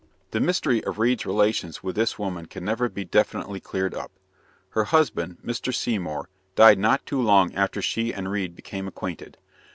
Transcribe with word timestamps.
The 0.31 0.39
mystery 0.39 0.83
of 0.83 0.97
Reade's 0.97 1.27
relations 1.27 1.83
with 1.83 1.95
this 1.95 2.17
woman 2.17 2.47
can 2.47 2.65
never 2.65 2.89
be 2.89 3.05
definitely 3.05 3.59
cleared 3.59 3.93
up. 3.93 4.11
Her 4.71 4.85
husband, 4.85 5.37
Mr. 5.45 5.71
Seymour, 5.71 6.27
died 6.55 6.79
not 6.79 7.11
long 7.11 7.53
after 7.53 7.83
she 7.83 8.11
and 8.11 8.31
Reade 8.31 8.55
became 8.55 8.87
acquainted. 8.87 9.37